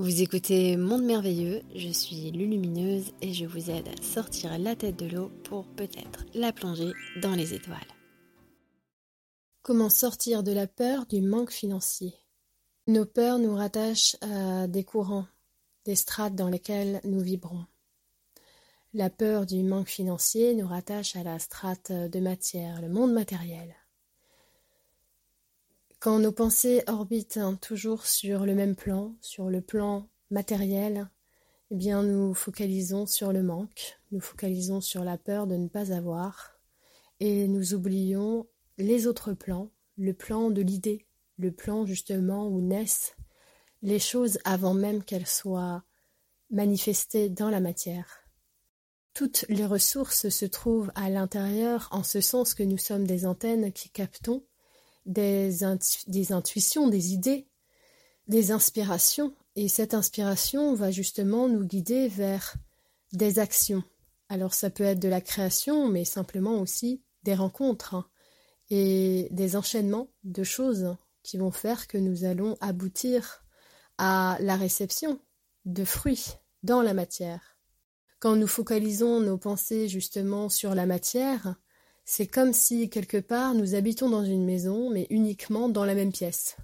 Vous 0.00 0.22
écoutez 0.22 0.78
Monde 0.78 1.02
Merveilleux, 1.02 1.60
je 1.76 1.90
suis 1.90 2.30
Lulumineuse 2.30 3.12
et 3.20 3.34
je 3.34 3.44
vous 3.44 3.68
aide 3.70 3.86
à 3.86 4.02
sortir 4.02 4.58
la 4.58 4.74
tête 4.74 4.96
de 4.96 5.04
l'eau 5.04 5.30
pour 5.44 5.66
peut-être 5.66 6.24
la 6.32 6.54
plonger 6.54 6.92
dans 7.20 7.34
les 7.34 7.52
étoiles. 7.52 7.76
Comment 9.60 9.90
sortir 9.90 10.42
de 10.42 10.52
la 10.52 10.66
peur 10.66 11.04
du 11.04 11.20
manque 11.20 11.50
financier? 11.50 12.14
Nos 12.86 13.04
peurs 13.04 13.38
nous 13.38 13.54
rattachent 13.54 14.16
à 14.22 14.66
des 14.68 14.84
courants, 14.84 15.26
des 15.84 15.96
strates 15.96 16.34
dans 16.34 16.48
lesquelles 16.48 17.02
nous 17.04 17.20
vibrons. 17.20 17.66
La 18.94 19.10
peur 19.10 19.44
du 19.44 19.62
manque 19.62 19.90
financier 19.90 20.54
nous 20.54 20.66
rattache 20.66 21.14
à 21.14 21.24
la 21.24 21.38
strate 21.38 21.92
de 21.92 22.20
matière, 22.20 22.80
le 22.80 22.88
monde 22.88 23.12
matériel. 23.12 23.76
Quand 26.00 26.18
nos 26.18 26.32
pensées 26.32 26.82
orbitent 26.86 27.36
hein, 27.36 27.58
toujours 27.60 28.06
sur 28.06 28.46
le 28.46 28.54
même 28.54 28.74
plan, 28.74 29.14
sur 29.20 29.50
le 29.50 29.60
plan 29.60 30.08
matériel, 30.30 31.10
eh 31.70 31.74
bien 31.74 32.02
nous 32.02 32.32
focalisons 32.32 33.04
sur 33.04 33.34
le 33.34 33.42
manque, 33.42 34.00
nous 34.10 34.22
focalisons 34.22 34.80
sur 34.80 35.04
la 35.04 35.18
peur 35.18 35.46
de 35.46 35.56
ne 35.56 35.68
pas 35.68 35.92
avoir, 35.92 36.58
et 37.20 37.46
nous 37.48 37.74
oublions 37.74 38.48
les 38.78 39.06
autres 39.06 39.34
plans, 39.34 39.70
le 39.98 40.14
plan 40.14 40.48
de 40.48 40.62
l'idée, 40.62 41.04
le 41.36 41.52
plan 41.52 41.84
justement 41.84 42.48
où 42.48 42.62
naissent 42.62 43.14
les 43.82 43.98
choses 43.98 44.38
avant 44.46 44.72
même 44.72 45.04
qu'elles 45.04 45.26
soient 45.26 45.84
manifestées 46.48 47.28
dans 47.28 47.50
la 47.50 47.60
matière. 47.60 48.24
Toutes 49.12 49.44
les 49.50 49.66
ressources 49.66 50.30
se 50.30 50.46
trouvent 50.46 50.92
à 50.94 51.10
l'intérieur 51.10 51.88
en 51.90 52.02
ce 52.02 52.22
sens 52.22 52.54
que 52.54 52.62
nous 52.62 52.78
sommes 52.78 53.06
des 53.06 53.26
antennes 53.26 53.70
qui 53.70 53.90
captons 53.90 54.46
des, 55.06 55.64
intuitions, 55.64 56.88
des 56.88 57.12
idées, 57.12 57.48
des 58.28 58.52
inspirations. 58.52 59.34
Et 59.56 59.68
cette 59.68 59.94
inspiration 59.94 60.74
va 60.74 60.90
justement 60.90 61.48
nous 61.48 61.64
guider 61.64 62.08
vers 62.08 62.54
des 63.12 63.38
actions. 63.38 63.82
Alors 64.28 64.54
ça 64.54 64.70
peut 64.70 64.84
être 64.84 65.00
de 65.00 65.08
la 65.08 65.20
création, 65.20 65.88
mais 65.88 66.04
simplement 66.04 66.60
aussi 66.60 67.02
des 67.24 67.34
rencontres 67.34 67.94
hein, 67.94 68.06
et 68.70 69.28
des 69.32 69.56
enchaînements 69.56 70.08
de 70.22 70.44
choses 70.44 70.94
qui 71.22 71.36
vont 71.36 71.50
faire 71.50 71.88
que 71.88 71.98
nous 71.98 72.24
allons 72.24 72.56
aboutir 72.60 73.44
à 73.98 74.38
la 74.40 74.56
réception 74.56 75.20
de 75.64 75.84
fruits 75.84 76.26
dans 76.62 76.82
la 76.82 76.94
matière. 76.94 77.58
Quand 78.20 78.36
nous 78.36 78.46
focalisons 78.46 79.20
nos 79.20 79.38
pensées 79.38 79.88
justement 79.88 80.48
sur 80.48 80.74
la 80.74 80.86
matière, 80.86 81.56
c'est 82.12 82.26
comme 82.26 82.52
si, 82.52 82.90
quelque 82.90 83.18
part, 83.18 83.54
nous 83.54 83.76
habitons 83.76 84.10
dans 84.10 84.24
une 84.24 84.44
maison, 84.44 84.90
mais 84.90 85.06
uniquement 85.10 85.68
dans 85.68 85.84
la 85.84 85.94
même 85.94 86.10
pièce. 86.10 86.56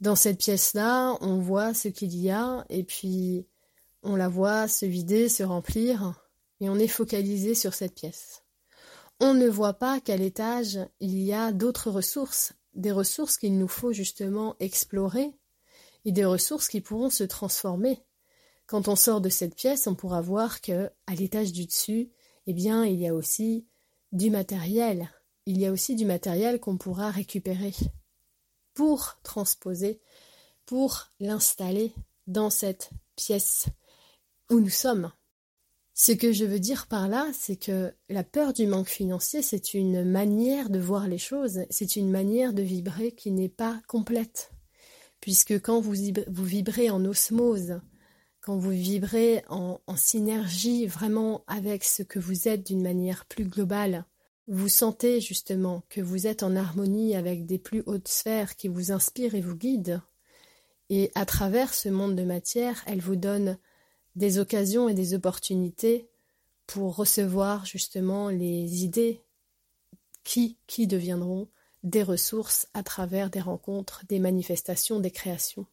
Dans 0.00 0.16
cette 0.16 0.38
pièce-là, 0.38 1.18
on 1.20 1.40
voit 1.40 1.74
ce 1.74 1.88
qu'il 1.88 2.16
y 2.16 2.30
a, 2.30 2.64
et 2.70 2.84
puis 2.84 3.46
on 4.02 4.16
la 4.16 4.30
voit 4.30 4.66
se 4.66 4.86
vider, 4.86 5.28
se 5.28 5.42
remplir, 5.42 6.14
et 6.60 6.70
on 6.70 6.78
est 6.78 6.88
focalisé 6.88 7.54
sur 7.54 7.74
cette 7.74 7.94
pièce. 7.94 8.44
On 9.20 9.34
ne 9.34 9.46
voit 9.46 9.74
pas 9.74 10.00
qu'à 10.00 10.16
l'étage, 10.16 10.78
il 11.00 11.20
y 11.20 11.34
a 11.34 11.52
d'autres 11.52 11.90
ressources, 11.90 12.54
des 12.72 12.90
ressources 12.90 13.36
qu'il 13.36 13.58
nous 13.58 13.68
faut 13.68 13.92
justement 13.92 14.56
explorer, 14.58 15.34
et 16.06 16.12
des 16.12 16.24
ressources 16.24 16.68
qui 16.68 16.80
pourront 16.80 17.10
se 17.10 17.24
transformer. 17.24 18.02
Quand 18.66 18.88
on 18.88 18.96
sort 18.96 19.20
de 19.20 19.28
cette 19.28 19.54
pièce, 19.54 19.86
on 19.86 19.94
pourra 19.94 20.22
voir 20.22 20.62
que, 20.62 20.88
à 21.06 21.14
l'étage 21.14 21.52
du 21.52 21.66
dessus, 21.66 22.10
eh 22.46 22.54
bien, 22.54 22.86
il 22.86 22.98
y 22.98 23.06
a 23.06 23.14
aussi 23.14 23.66
du 24.14 24.30
matériel. 24.30 25.10
Il 25.44 25.60
y 25.60 25.66
a 25.66 25.72
aussi 25.72 25.94
du 25.96 26.06
matériel 26.06 26.58
qu'on 26.58 26.78
pourra 26.78 27.10
récupérer 27.10 27.74
pour 28.72 29.18
transposer, 29.22 30.00
pour 30.64 31.10
l'installer 31.20 31.92
dans 32.26 32.48
cette 32.48 32.90
pièce 33.16 33.66
où 34.50 34.60
nous 34.60 34.70
sommes. 34.70 35.12
Ce 35.96 36.12
que 36.12 36.32
je 36.32 36.44
veux 36.44 36.58
dire 36.58 36.86
par 36.88 37.08
là, 37.08 37.28
c'est 37.32 37.56
que 37.56 37.94
la 38.08 38.24
peur 38.24 38.52
du 38.52 38.66
manque 38.66 38.88
financier, 38.88 39.42
c'est 39.42 39.74
une 39.74 40.04
manière 40.04 40.70
de 40.70 40.80
voir 40.80 41.06
les 41.06 41.18
choses, 41.18 41.60
c'est 41.70 41.94
une 41.94 42.10
manière 42.10 42.52
de 42.52 42.62
vibrer 42.62 43.12
qui 43.12 43.30
n'est 43.30 43.48
pas 43.48 43.80
complète. 43.86 44.50
Puisque 45.20 45.60
quand 45.60 45.80
vous, 45.80 45.92
vibrez 45.92 46.90
en 46.90 47.04
osmose, 47.04 47.80
quand 48.44 48.58
vous 48.58 48.70
vibrez 48.70 49.42
en, 49.48 49.80
synergie 49.96 50.86
vraiment 50.86 51.44
avec 51.46 51.82
ce 51.82 52.02
que 52.02 52.18
vous 52.18 52.46
êtes 52.46 52.66
d'une 52.66 52.82
manière 52.82 53.24
plus 53.24 53.46
globale, 53.46 54.04
vous 54.48 54.68
sentez 54.68 55.22
justement 55.22 55.82
que 55.88 56.02
vous 56.02 56.26
êtes 56.26 56.42
en 56.42 56.54
harmonie 56.54 57.16
avec 57.16 57.46
des 57.46 57.58
plus 57.58 57.82
hautes 57.86 58.08
sphères 58.08 58.56
qui 58.56 58.68
vous 58.68 58.92
inspirent 58.92 59.34
et 59.34 59.40
vous 59.40 59.56
guident. 59.56 60.02
Et 60.90 61.10
à 61.14 61.24
travers 61.24 61.72
ce 61.72 61.88
monde 61.88 62.16
de 62.16 62.22
matière, 62.22 62.84
elle 62.86 63.00
vous 63.00 63.16
donne 63.16 63.56
des 64.14 64.38
occasions 64.38 64.90
et 64.90 64.94
des 64.94 65.14
opportunités 65.14 66.10
pour 66.66 66.96
recevoir 66.96 67.64
justement 67.64 68.28
les 68.28 68.84
idées 68.84 69.22
qui, 70.22 70.58
qui 70.66 70.86
deviendront 70.86 71.48
des 71.82 72.02
ressources 72.02 72.68
à 72.74 72.82
travers 72.82 73.30
des 73.30 73.40
rencontres, 73.40 74.02
des 74.06 74.18
manifestations, 74.18 75.00
des 75.00 75.10
créations. 75.10 75.64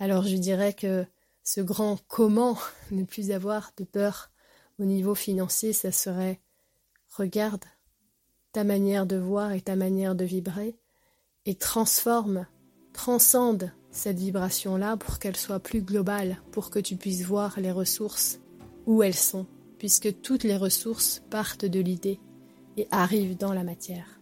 Alors 0.00 0.24
je 0.24 0.36
dirais 0.36 0.72
que 0.72 1.06
ce 1.44 1.60
grand 1.60 1.98
comment 2.08 2.58
ne 2.90 3.04
plus 3.04 3.30
avoir 3.30 3.72
de 3.76 3.84
peur 3.84 4.30
au 4.78 4.84
niveau 4.84 5.14
financier, 5.14 5.72
ça 5.72 5.92
serait 5.92 6.40
regarde 7.16 7.64
ta 8.52 8.64
manière 8.64 9.06
de 9.06 9.16
voir 9.16 9.52
et 9.52 9.60
ta 9.60 9.76
manière 9.76 10.14
de 10.14 10.24
vibrer 10.24 10.76
et 11.46 11.54
transforme, 11.54 12.46
transcende 12.92 13.72
cette 13.90 14.18
vibration-là 14.18 14.96
pour 14.96 15.18
qu'elle 15.18 15.36
soit 15.36 15.60
plus 15.60 15.82
globale, 15.82 16.40
pour 16.52 16.70
que 16.70 16.78
tu 16.78 16.96
puisses 16.96 17.22
voir 17.22 17.60
les 17.60 17.72
ressources 17.72 18.40
où 18.86 19.02
elles 19.02 19.14
sont, 19.14 19.46
puisque 19.78 20.20
toutes 20.22 20.44
les 20.44 20.56
ressources 20.56 21.22
partent 21.30 21.64
de 21.64 21.80
l'idée 21.80 22.20
et 22.76 22.88
arrivent 22.90 23.36
dans 23.36 23.52
la 23.52 23.64
matière. 23.64 24.21